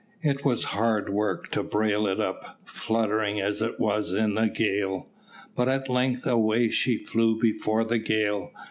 [0.23, 5.07] It was hard work to brail it up, fluttering as it was in the gale,
[5.55, 8.51] but at length away she flew before the gale.